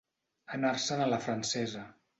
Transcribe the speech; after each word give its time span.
Anar-se'n 0.57 1.05
a 1.07 1.09
la 1.13 1.23
francesa. 1.29 1.89